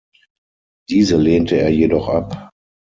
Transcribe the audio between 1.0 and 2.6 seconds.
lehnte er jedoch ab.